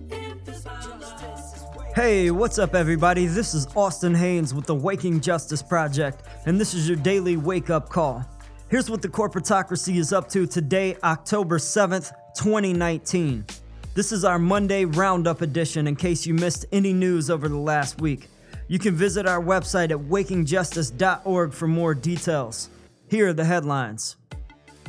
if 0.09 0.47
it's 0.47 0.61
about 0.61 0.81
justice. 1.01 1.65
Hey, 1.93 2.31
what's 2.31 2.57
up, 2.57 2.73
everybody? 2.73 3.25
This 3.25 3.53
is 3.53 3.67
Austin 3.75 4.15
Haynes 4.15 4.53
with 4.53 4.65
the 4.67 4.75
Waking 4.75 5.19
Justice 5.19 5.61
Project, 5.61 6.23
and 6.45 6.57
this 6.57 6.73
is 6.73 6.87
your 6.87 6.95
daily 6.95 7.35
wake 7.35 7.69
up 7.69 7.89
call. 7.89 8.25
Here's 8.69 8.89
what 8.89 9.01
the 9.01 9.09
corporatocracy 9.09 9.97
is 9.97 10.13
up 10.13 10.29
to 10.29 10.47
today, 10.47 10.95
October 11.03 11.57
7th, 11.57 12.13
2019. 12.37 13.45
This 13.93 14.13
is 14.13 14.23
our 14.23 14.39
Monday 14.39 14.85
Roundup 14.85 15.41
edition 15.41 15.85
in 15.85 15.97
case 15.97 16.25
you 16.25 16.33
missed 16.33 16.65
any 16.71 16.93
news 16.93 17.29
over 17.29 17.49
the 17.49 17.57
last 17.57 17.99
week. 17.99 18.29
You 18.69 18.79
can 18.79 18.95
visit 18.95 19.27
our 19.27 19.43
website 19.43 19.91
at 19.91 19.97
wakingjustice.org 19.97 21.51
for 21.51 21.67
more 21.67 21.93
details. 21.93 22.69
Here 23.09 23.27
are 23.27 23.33
the 23.33 23.43
headlines. 23.43 24.15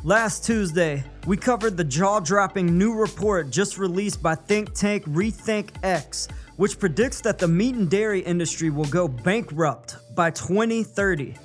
Last 0.04 0.44
Tuesday, 0.44 1.04
we 1.28 1.36
covered 1.36 1.76
the 1.76 1.84
jaw 1.84 2.18
dropping 2.18 2.76
new 2.76 2.92
report 2.92 3.50
just 3.50 3.78
released 3.78 4.20
by 4.20 4.34
think 4.34 4.74
tank 4.74 5.04
Rethink 5.04 5.70
X, 5.84 6.26
which 6.56 6.80
predicts 6.80 7.20
that 7.20 7.38
the 7.38 7.46
meat 7.46 7.76
and 7.76 7.88
dairy 7.88 8.18
industry 8.18 8.68
will 8.68 8.86
go 8.86 9.06
bankrupt 9.06 9.98
by 10.16 10.32
2030. 10.32 11.36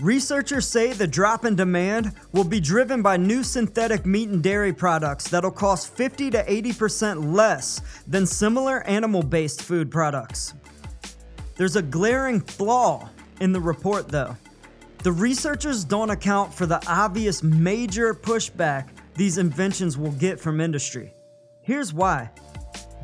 Researchers 0.00 0.66
say 0.66 0.94
the 0.94 1.06
drop 1.06 1.44
in 1.44 1.54
demand 1.54 2.14
will 2.32 2.44
be 2.44 2.60
driven 2.60 3.02
by 3.02 3.18
new 3.18 3.42
synthetic 3.42 4.06
meat 4.06 4.30
and 4.30 4.42
dairy 4.42 4.72
products 4.72 5.28
that'll 5.28 5.50
cost 5.50 5.94
50 5.94 6.30
to 6.30 6.42
80% 6.44 7.34
less 7.34 7.82
than 8.06 8.24
similar 8.24 8.84
animal 8.84 9.22
based 9.22 9.60
food 9.60 9.90
products. 9.90 10.54
There's 11.56 11.76
a 11.76 11.82
glaring 11.82 12.40
flaw 12.40 13.10
in 13.42 13.52
the 13.52 13.60
report, 13.60 14.08
though. 14.08 14.34
The 15.02 15.12
researchers 15.12 15.84
don't 15.84 16.10
account 16.10 16.52
for 16.52 16.66
the 16.66 16.82
obvious 16.88 17.42
major 17.42 18.14
pushback 18.14 18.88
these 19.14 19.38
inventions 19.38 19.96
will 19.96 20.12
get 20.12 20.38
from 20.38 20.60
industry. 20.60 21.14
Here's 21.60 21.92
why 21.94 22.30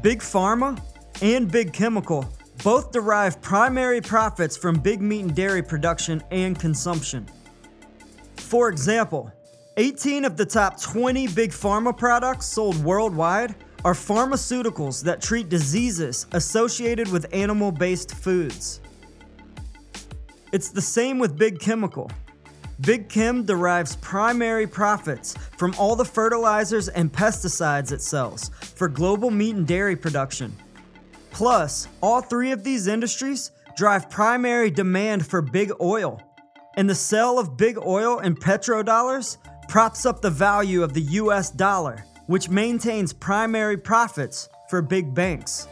Big 0.03 0.21
Pharma 0.21 0.81
and 1.21 1.51
Big 1.51 1.73
Chemical 1.73 2.29
both 2.63 2.93
derive 2.93 3.41
primary 3.41 4.01
profits 4.01 4.57
from 4.57 4.79
big 4.79 5.01
meat 5.01 5.21
and 5.21 5.35
dairy 5.35 5.63
production 5.63 6.23
and 6.31 6.59
consumption. 6.59 7.27
For 8.37 8.69
example, 8.69 9.33
18 9.79 10.25
of 10.25 10.37
the 10.37 10.45
top 10.45 10.81
20 10.81 11.29
big 11.29 11.51
pharma 11.51 11.97
products 11.97 12.47
sold 12.47 12.77
worldwide 12.85 13.55
are 13.85 13.95
pharmaceuticals 13.95 15.03
that 15.03 15.21
treat 15.21 15.49
diseases 15.49 16.27
associated 16.33 17.09
with 17.09 17.27
animal 17.33 17.73
based 17.73 18.15
foods. 18.15 18.81
It's 20.53 20.69
the 20.69 20.83
same 20.83 21.19
with 21.19 21.39
Big 21.39 21.61
Chemical. 21.61 22.11
Big 22.83 23.09
Chem 23.09 23.47
derives 23.47 23.97
primary 23.97 24.67
profits 24.67 25.35
from 25.57 25.75
all 25.79 25.97
the 25.97 26.05
fertilizers 26.05 26.91
and 26.91 27.11
pesticides 27.11 27.91
it 27.91 28.03
sells 28.03 28.51
for 28.51 28.87
global 28.87 29.31
meat 29.31 29.57
and 29.57 29.67
dairy 29.67 29.97
production. 29.97 30.55
Plus, 31.31 31.89
all 32.03 32.21
three 32.21 32.51
of 32.51 32.65
these 32.65 32.87
industries 32.87 33.51
drive 33.79 34.11
primary 34.11 34.71
demand 34.71 35.27
for 35.27 35.41
big 35.41 35.73
oil. 35.81 36.21
And 36.77 36.89
the 36.89 36.95
sale 36.95 37.39
of 37.39 37.57
big 37.57 37.79
oil 37.79 38.19
and 38.19 38.39
petrodollars 38.39 39.39
props 39.69 40.05
up 40.05 40.21
the 40.21 40.29
value 40.29 40.83
of 40.83 40.93
the 40.93 41.17
US 41.23 41.49
dollar, 41.49 42.05
which 42.27 42.51
maintains 42.51 43.15
primary 43.15 43.79
profits 43.79 44.51
for 44.69 44.83
big 44.83 45.15
banks. 45.15 45.67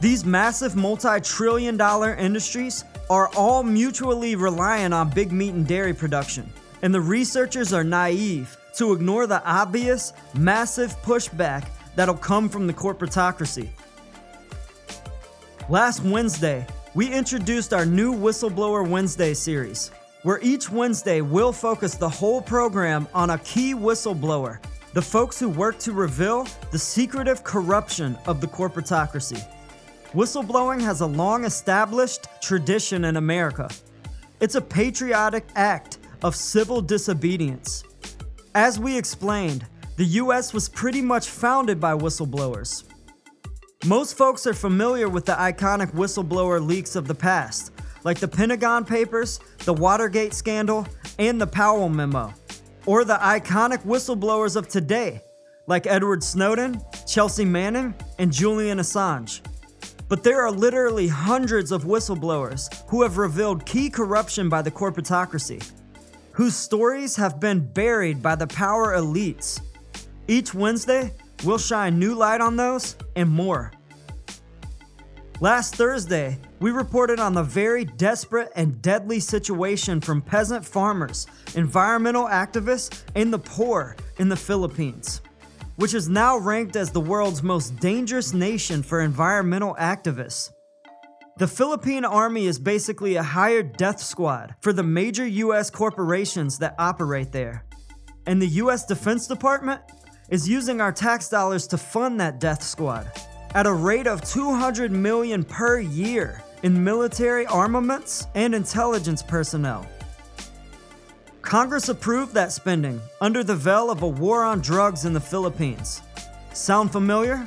These 0.00 0.24
massive 0.24 0.74
multi 0.74 1.20
trillion 1.20 1.76
dollar 1.76 2.16
industries 2.16 2.84
are 3.10 3.28
all 3.36 3.62
mutually 3.62 4.34
reliant 4.34 4.94
on 4.94 5.10
big 5.10 5.32
meat 5.32 5.54
and 5.54 5.66
dairy 5.66 5.94
production, 5.94 6.50
and 6.82 6.94
the 6.94 7.00
researchers 7.00 7.72
are 7.72 7.84
naive 7.84 8.56
to 8.74 8.92
ignore 8.92 9.26
the 9.26 9.44
obvious, 9.44 10.12
massive 10.34 10.90
pushback 11.02 11.68
that'll 11.94 12.14
come 12.14 12.48
from 12.48 12.66
the 12.66 12.72
corporatocracy. 12.72 13.68
Last 15.68 16.02
Wednesday, 16.02 16.66
we 16.94 17.12
introduced 17.12 17.72
our 17.72 17.86
new 17.86 18.14
Whistleblower 18.14 18.88
Wednesday 18.88 19.34
series, 19.34 19.90
where 20.22 20.40
each 20.42 20.70
Wednesday 20.70 21.20
we'll 21.20 21.52
focus 21.52 21.94
the 21.94 22.08
whole 22.08 22.40
program 22.40 23.06
on 23.14 23.30
a 23.30 23.38
key 23.38 23.74
whistleblower, 23.74 24.58
the 24.92 25.02
folks 25.02 25.38
who 25.38 25.48
work 25.48 25.78
to 25.78 25.92
reveal 25.92 26.46
the 26.70 26.78
secretive 26.78 27.44
corruption 27.44 28.16
of 28.26 28.40
the 28.40 28.46
corporatocracy. 28.46 29.44
Whistleblowing 30.14 30.80
has 30.80 31.00
a 31.00 31.06
long 31.06 31.44
established 31.44 32.28
tradition 32.40 33.04
in 33.04 33.16
America. 33.16 33.68
It's 34.38 34.54
a 34.54 34.60
patriotic 34.60 35.44
act 35.56 35.98
of 36.22 36.36
civil 36.36 36.80
disobedience. 36.80 37.82
As 38.54 38.78
we 38.78 38.96
explained, 38.96 39.66
the 39.96 40.04
US 40.22 40.54
was 40.54 40.68
pretty 40.68 41.02
much 41.02 41.28
founded 41.28 41.80
by 41.80 41.94
whistleblowers. 41.94 42.84
Most 43.86 44.16
folks 44.16 44.46
are 44.46 44.54
familiar 44.54 45.08
with 45.08 45.26
the 45.26 45.32
iconic 45.32 45.90
whistleblower 45.92 46.64
leaks 46.64 46.94
of 46.94 47.08
the 47.08 47.14
past, 47.14 47.72
like 48.04 48.20
the 48.20 48.28
Pentagon 48.28 48.84
Papers, 48.84 49.40
the 49.64 49.74
Watergate 49.74 50.32
scandal, 50.32 50.86
and 51.18 51.40
the 51.40 51.46
Powell 51.46 51.88
Memo, 51.88 52.32
or 52.86 53.04
the 53.04 53.16
iconic 53.16 53.82
whistleblowers 53.84 54.54
of 54.54 54.68
today, 54.68 55.20
like 55.66 55.88
Edward 55.88 56.22
Snowden, 56.22 56.80
Chelsea 57.04 57.44
Manning, 57.44 57.92
and 58.20 58.32
Julian 58.32 58.78
Assange. 58.78 59.40
But 60.14 60.22
there 60.22 60.42
are 60.42 60.52
literally 60.52 61.08
hundreds 61.08 61.72
of 61.72 61.82
whistleblowers 61.82 62.72
who 62.86 63.02
have 63.02 63.18
revealed 63.18 63.66
key 63.66 63.90
corruption 63.90 64.48
by 64.48 64.62
the 64.62 64.70
corporatocracy, 64.70 65.68
whose 66.30 66.54
stories 66.54 67.16
have 67.16 67.40
been 67.40 67.58
buried 67.58 68.22
by 68.22 68.36
the 68.36 68.46
power 68.46 68.94
elites. 68.94 69.60
Each 70.28 70.54
Wednesday, 70.54 71.10
we'll 71.42 71.58
shine 71.58 71.98
new 71.98 72.14
light 72.14 72.40
on 72.40 72.54
those 72.54 72.94
and 73.16 73.28
more. 73.28 73.72
Last 75.40 75.74
Thursday, 75.74 76.38
we 76.60 76.70
reported 76.70 77.18
on 77.18 77.34
the 77.34 77.42
very 77.42 77.84
desperate 77.84 78.52
and 78.54 78.80
deadly 78.80 79.18
situation 79.18 80.00
from 80.00 80.22
peasant 80.22 80.64
farmers, 80.64 81.26
environmental 81.56 82.26
activists, 82.26 83.02
and 83.16 83.32
the 83.32 83.40
poor 83.40 83.96
in 84.18 84.28
the 84.28 84.36
Philippines 84.36 85.22
which 85.76 85.94
is 85.94 86.08
now 86.08 86.36
ranked 86.36 86.76
as 86.76 86.90
the 86.90 87.00
world's 87.00 87.42
most 87.42 87.76
dangerous 87.80 88.32
nation 88.32 88.82
for 88.82 89.00
environmental 89.00 89.74
activists. 89.78 90.50
The 91.36 91.48
Philippine 91.48 92.04
Army 92.04 92.46
is 92.46 92.60
basically 92.60 93.16
a 93.16 93.22
hired 93.22 93.76
death 93.76 94.00
squad 94.00 94.54
for 94.60 94.72
the 94.72 94.84
major 94.84 95.26
US 95.26 95.68
corporations 95.68 96.58
that 96.58 96.76
operate 96.78 97.32
there. 97.32 97.64
And 98.26 98.40
the 98.40 98.46
US 98.62 98.86
Defense 98.86 99.26
Department 99.26 99.80
is 100.28 100.48
using 100.48 100.80
our 100.80 100.92
tax 100.92 101.28
dollars 101.28 101.66
to 101.68 101.78
fund 101.78 102.20
that 102.20 102.38
death 102.38 102.62
squad 102.62 103.10
at 103.54 103.66
a 103.66 103.72
rate 103.72 104.06
of 104.06 104.22
200 104.22 104.92
million 104.92 105.44
per 105.44 105.80
year 105.80 106.42
in 106.62 106.82
military 106.82 107.46
armaments 107.46 108.26
and 108.34 108.54
intelligence 108.54 109.22
personnel. 109.22 109.86
Congress 111.44 111.90
approved 111.90 112.32
that 112.32 112.52
spending 112.52 112.98
under 113.20 113.44
the 113.44 113.54
veil 113.54 113.90
of 113.90 114.02
a 114.02 114.08
war 114.08 114.42
on 114.42 114.62
drugs 114.62 115.04
in 115.04 115.12
the 115.12 115.20
Philippines. 115.20 116.00
Sound 116.54 116.90
familiar? 116.90 117.46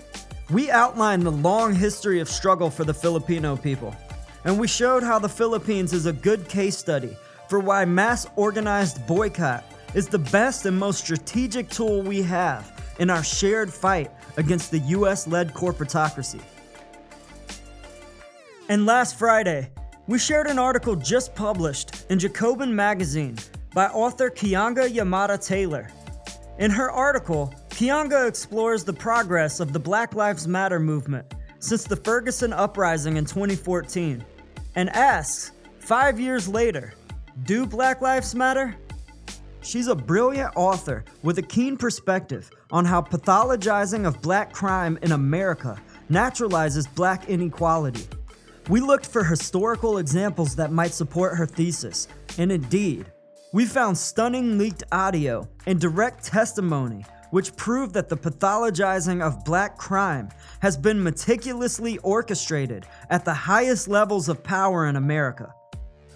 We 0.51 0.69
outlined 0.69 1.23
the 1.23 1.31
long 1.31 1.73
history 1.73 2.19
of 2.19 2.29
struggle 2.29 2.69
for 2.69 2.83
the 2.83 2.93
Filipino 2.93 3.57
people, 3.57 3.95
and 4.45 4.59
we 4.59 4.67
showed 4.67 5.01
how 5.01 5.17
the 5.17 5.27
Philippines 5.27 5.93
is 5.93 6.05
a 6.05 6.13
good 6.13 6.47
case 6.47 6.77
study 6.77 7.17
for 7.49 7.59
why 7.59 7.85
mass 7.85 8.27
organized 8.35 9.05
boycott 9.07 9.65
is 9.95 10.07
the 10.07 10.19
best 10.19 10.67
and 10.67 10.77
most 10.77 10.99
strategic 11.03 11.67
tool 11.67 12.03
we 12.03 12.21
have 12.21 12.71
in 12.99 13.09
our 13.09 13.23
shared 13.23 13.73
fight 13.73 14.11
against 14.37 14.69
the 14.69 14.79
US 14.79 15.27
led 15.27 15.55
corporatocracy. 15.55 16.41
And 18.69 18.85
last 18.85 19.17
Friday, 19.17 19.71
we 20.05 20.19
shared 20.19 20.45
an 20.47 20.59
article 20.59 20.95
just 20.95 21.33
published 21.33 22.05
in 22.11 22.19
Jacobin 22.19 22.73
Magazine 22.73 23.37
by 23.73 23.87
author 23.87 24.29
Keeanga 24.29 24.89
Yamahtta 24.89 25.45
Taylor. 25.45 25.89
In 26.59 26.71
her 26.71 26.91
article, 26.91 27.53
Keeanga 27.69 28.27
explores 28.27 28.83
the 28.83 28.93
progress 28.93 29.59
of 29.59 29.73
the 29.73 29.79
Black 29.79 30.15
Lives 30.15 30.47
Matter 30.47 30.79
movement 30.79 31.33
since 31.59 31.83
the 31.83 31.95
Ferguson 31.95 32.53
uprising 32.53 33.17
in 33.17 33.25
2014 33.25 34.23
and 34.75 34.89
asks, 34.91 35.51
five 35.79 36.19
years 36.19 36.47
later, 36.47 36.93
do 37.43 37.65
Black 37.65 38.01
Lives 38.01 38.33
Matter? 38.33 38.75
She's 39.61 39.87
a 39.87 39.95
brilliant 39.95 40.53
author 40.55 41.03
with 41.23 41.37
a 41.39 41.41
keen 41.41 41.77
perspective 41.77 42.49
on 42.71 42.85
how 42.85 43.01
pathologizing 43.01 44.07
of 44.07 44.21
black 44.21 44.53
crime 44.53 44.97
in 45.01 45.11
America 45.11 45.81
naturalizes 46.09 46.87
black 46.95 47.27
inequality. 47.29 48.07
We 48.69 48.81
looked 48.81 49.05
for 49.05 49.23
historical 49.23 49.97
examples 49.97 50.55
that 50.55 50.71
might 50.71 50.93
support 50.93 51.35
her 51.35 51.45
thesis, 51.45 52.07
and 52.37 52.51
indeed, 52.51 53.05
we 53.53 53.65
found 53.65 53.97
stunning 53.97 54.57
leaked 54.57 54.83
audio 54.91 55.47
and 55.65 55.79
direct 55.79 56.25
testimony 56.25 57.05
which 57.31 57.55
prove 57.55 57.93
that 57.93 58.09
the 58.09 58.17
pathologizing 58.17 59.21
of 59.21 59.43
black 59.45 59.77
crime 59.77 60.29
has 60.61 60.77
been 60.77 61.01
meticulously 61.01 61.97
orchestrated 61.99 62.85
at 63.09 63.25
the 63.25 63.33
highest 63.33 63.87
levels 63.87 64.29
of 64.29 64.43
power 64.43 64.87
in 64.87 64.95
America, 64.95 65.53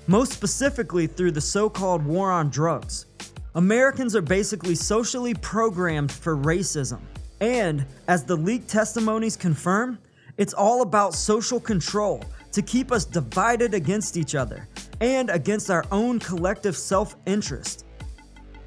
most 0.07 0.31
specifically 0.31 1.07
through 1.07 1.31
the 1.31 1.41
so 1.41 1.69
called 1.69 2.05
war 2.05 2.31
on 2.31 2.49
drugs. 2.49 3.07
Americans 3.55 4.15
are 4.15 4.21
basically 4.21 4.75
socially 4.75 5.33
programmed 5.33 6.11
for 6.11 6.37
racism. 6.37 6.99
And, 7.41 7.85
as 8.07 8.23
the 8.23 8.35
leaked 8.35 8.69
testimonies 8.69 9.35
confirm, 9.35 9.99
it's 10.37 10.53
all 10.53 10.81
about 10.81 11.13
social 11.13 11.59
control 11.59 12.23
to 12.53 12.61
keep 12.61 12.91
us 12.91 13.03
divided 13.03 13.73
against 13.73 14.15
each 14.15 14.35
other 14.35 14.67
and 15.01 15.29
against 15.29 15.69
our 15.69 15.83
own 15.91 16.19
collective 16.19 16.77
self 16.77 17.15
interest. 17.25 17.85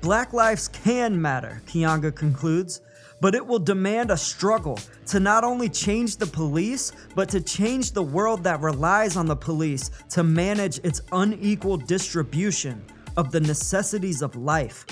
Black 0.02 0.34
lives 0.34 0.68
can 0.68 1.20
matter, 1.20 1.62
Keeanga 1.66 2.14
concludes, 2.14 2.82
but 3.22 3.34
it 3.34 3.46
will 3.46 3.58
demand 3.58 4.10
a 4.10 4.16
struggle 4.16 4.78
to 5.06 5.18
not 5.18 5.44
only 5.44 5.68
change 5.68 6.18
the 6.18 6.26
police, 6.26 6.92
but 7.14 7.28
to 7.30 7.40
change 7.40 7.92
the 7.92 8.02
world 8.02 8.44
that 8.44 8.60
relies 8.60 9.16
on 9.16 9.24
the 9.24 9.36
police 9.36 9.90
to 10.10 10.22
manage 10.22 10.78
its 10.80 11.00
unequal 11.12 11.78
distribution 11.78 12.84
of 13.16 13.30
the 13.30 13.40
necessities 13.40 14.20
of 14.20 14.36
life. 14.36 14.84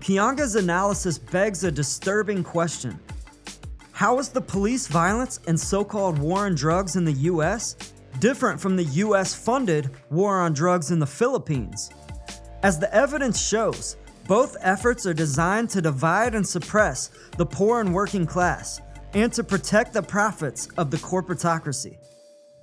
Keeanga's 0.00 0.56
analysis 0.56 1.16
begs 1.16 1.64
a 1.64 1.70
disturbing 1.70 2.44
question. 2.44 2.98
How 3.92 4.18
is 4.18 4.28
the 4.28 4.40
police 4.40 4.86
violence 4.86 5.40
and 5.46 5.58
so 5.58 5.84
called 5.84 6.18
war 6.18 6.46
on 6.46 6.54
drugs 6.54 6.96
in 6.96 7.04
the 7.04 7.12
US 7.32 7.76
different 8.20 8.60
from 8.60 8.76
the 8.76 8.84
US 8.84 9.34
funded 9.34 9.90
war 10.10 10.40
on 10.40 10.52
drugs 10.52 10.90
in 10.90 10.98
the 10.98 11.06
Philippines? 11.06 11.90
As 12.62 12.78
the 12.78 12.92
evidence 12.94 13.40
shows, 13.40 13.96
both 14.26 14.56
efforts 14.60 15.06
are 15.06 15.14
designed 15.14 15.70
to 15.70 15.80
divide 15.80 16.34
and 16.34 16.46
suppress 16.46 17.10
the 17.36 17.46
poor 17.46 17.80
and 17.80 17.94
working 17.94 18.26
class 18.26 18.80
and 19.14 19.32
to 19.32 19.42
protect 19.42 19.92
the 19.92 20.02
profits 20.02 20.68
of 20.76 20.90
the 20.90 20.98
corporatocracy. 20.98 21.96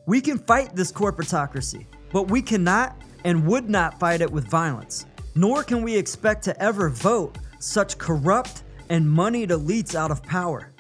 We 0.05 0.21
can 0.21 0.37
fight 0.37 0.75
this 0.75 0.91
corporatocracy, 0.91 1.87
but 2.11 2.29
we 2.29 2.41
cannot 2.41 3.01
and 3.23 3.47
would 3.47 3.69
not 3.69 3.99
fight 3.99 4.21
it 4.21 4.31
with 4.31 4.47
violence. 4.47 5.07
Nor 5.33 5.63
can 5.63 5.81
we 5.81 5.95
expect 5.95 6.43
to 6.43 6.61
ever 6.61 6.89
vote 6.89 7.37
such 7.59 7.97
corrupt 7.97 8.63
and 8.89 9.09
moneyed 9.09 9.49
elites 9.49 9.95
out 9.95 10.11
of 10.11 10.21
power. 10.21 10.71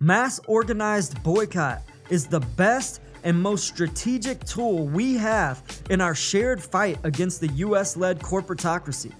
Mass 0.00 0.40
organized 0.46 1.20
boycott 1.22 1.82
is 2.10 2.26
the 2.26 2.40
best 2.40 3.00
and 3.24 3.40
most 3.40 3.66
strategic 3.66 4.44
tool 4.44 4.86
we 4.86 5.14
have 5.14 5.62
in 5.90 6.00
our 6.00 6.14
shared 6.14 6.62
fight 6.62 6.98
against 7.04 7.40
the 7.40 7.48
US 7.48 7.96
led 7.96 8.18
corporatocracy. 8.18 9.12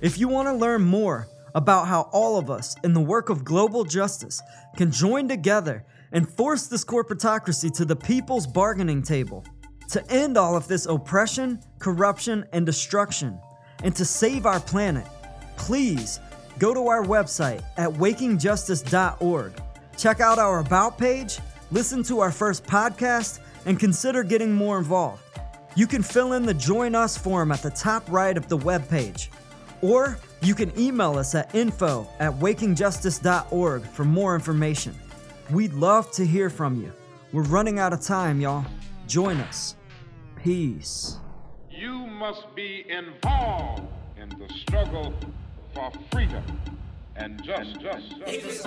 If 0.00 0.18
you 0.18 0.28
want 0.28 0.48
to 0.48 0.54
learn 0.54 0.82
more 0.82 1.28
about 1.54 1.86
how 1.86 2.02
all 2.12 2.38
of 2.38 2.50
us 2.50 2.76
in 2.84 2.92
the 2.92 3.00
work 3.00 3.30
of 3.30 3.44
global 3.44 3.84
justice 3.84 4.42
can 4.76 4.92
join 4.92 5.26
together 5.26 5.84
and 6.12 6.28
force 6.28 6.66
this 6.66 6.84
corporatocracy 6.84 7.74
to 7.76 7.84
the 7.84 7.96
people's 7.96 8.46
bargaining 8.46 9.02
table, 9.02 9.44
to 9.88 10.10
end 10.10 10.36
all 10.36 10.56
of 10.56 10.68
this 10.68 10.86
oppression, 10.86 11.60
corruption, 11.78 12.44
and 12.52 12.66
destruction, 12.66 13.40
and 13.82 13.94
to 13.96 14.04
save 14.04 14.46
our 14.46 14.60
planet, 14.60 15.06
please 15.56 16.20
go 16.58 16.74
to 16.74 16.88
our 16.88 17.04
website 17.04 17.62
at 17.76 17.88
wakingjustice.org. 17.90 19.52
Check 19.96 20.20
out 20.20 20.38
our 20.38 20.60
About 20.60 20.98
page, 20.98 21.38
listen 21.70 22.02
to 22.04 22.20
our 22.20 22.32
first 22.32 22.64
podcast, 22.64 23.40
and 23.66 23.78
consider 23.78 24.22
getting 24.22 24.52
more 24.52 24.78
involved. 24.78 25.22
You 25.74 25.86
can 25.86 26.02
fill 26.02 26.32
in 26.32 26.46
the 26.46 26.54
Join 26.54 26.94
Us 26.94 27.18
form 27.18 27.52
at 27.52 27.62
the 27.62 27.70
top 27.70 28.10
right 28.10 28.36
of 28.36 28.48
the 28.48 28.56
webpage. 28.56 29.28
Or 29.82 30.18
you 30.40 30.54
can 30.54 30.72
email 30.78 31.18
us 31.18 31.34
at 31.34 31.54
info 31.54 32.08
at 32.18 32.32
wakingjustice.org 32.32 33.82
for 33.82 34.04
more 34.04 34.34
information. 34.34 34.94
We'd 35.50 35.74
love 35.74 36.10
to 36.12 36.24
hear 36.24 36.48
from 36.48 36.80
you. 36.80 36.92
We're 37.32 37.42
running 37.42 37.78
out 37.78 37.92
of 37.92 38.00
time, 38.00 38.40
y'all. 38.40 38.64
Join 39.06 39.36
us. 39.38 39.76
Peace. 40.42 41.18
You 41.70 42.06
must 42.06 42.54
be 42.54 42.86
involved 42.88 43.82
in 44.16 44.30
the 44.30 44.48
struggle 44.54 45.12
for 45.74 45.92
freedom 46.10 46.42
and 47.16 47.42
just, 47.44 47.80
just, 47.80 48.18
just. 48.20 48.62
Justice 48.62 48.66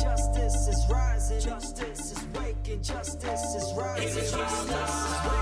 justice 0.00 0.68
is 0.68 0.86
rising. 0.90 1.40
Justice 1.40 2.12
is 2.12 2.26
waking, 2.34 2.82
justice 2.82 3.54
is 3.54 3.74
rising. 3.76 4.08
Justice 4.08 4.32
is 4.32 5.24
waking, 5.24 5.37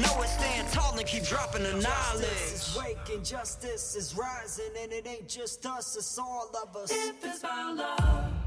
know 0.00 0.22
it, 0.22 0.28
stand 0.28 0.68
tall 0.68 0.96
and 0.96 1.06
keep 1.06 1.24
dropping 1.24 1.62
the 1.62 1.72
knowledge. 1.72 2.22
Justice 2.22 2.68
is 2.68 2.78
waking, 2.78 3.24
justice 3.24 3.96
is 3.96 4.16
rising. 4.16 4.72
And 4.82 4.92
it 4.92 5.06
ain't 5.06 5.28
just 5.28 5.64
us, 5.66 5.96
it's 5.96 6.18
all 6.18 6.50
of 6.62 6.76
us. 6.76 6.90
If 6.90 7.24
it's 7.24 7.40
about 7.40 7.76
love, 7.76 8.37